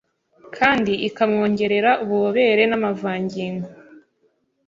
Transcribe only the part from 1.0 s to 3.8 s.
ikamwongerera ububobere n’amavangingo